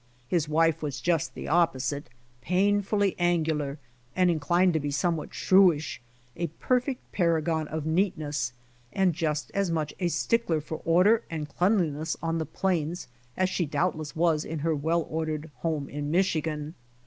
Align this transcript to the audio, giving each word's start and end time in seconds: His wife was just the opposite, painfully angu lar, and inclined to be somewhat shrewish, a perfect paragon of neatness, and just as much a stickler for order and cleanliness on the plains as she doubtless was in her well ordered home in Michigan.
His 0.27 0.49
wife 0.49 0.81
was 0.81 0.99
just 0.99 1.35
the 1.35 1.47
opposite, 1.47 2.09
painfully 2.41 3.15
angu 3.19 3.55
lar, 3.59 3.77
and 4.15 4.31
inclined 4.31 4.73
to 4.73 4.79
be 4.79 4.89
somewhat 4.89 5.31
shrewish, 5.31 6.01
a 6.35 6.47
perfect 6.57 7.11
paragon 7.11 7.67
of 7.67 7.85
neatness, 7.85 8.51
and 8.91 9.13
just 9.13 9.51
as 9.53 9.69
much 9.69 9.93
a 9.99 10.07
stickler 10.07 10.59
for 10.59 10.81
order 10.85 11.21
and 11.29 11.47
cleanliness 11.47 12.17
on 12.19 12.39
the 12.39 12.47
plains 12.47 13.09
as 13.37 13.47
she 13.51 13.67
doubtless 13.67 14.15
was 14.15 14.43
in 14.43 14.57
her 14.65 14.73
well 14.75 15.03
ordered 15.07 15.51
home 15.57 15.87
in 15.87 16.09
Michigan. 16.09 16.73